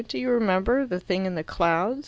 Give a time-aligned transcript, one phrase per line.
[0.07, 1.99] "Do you remember the thing in 'The Clouds'?"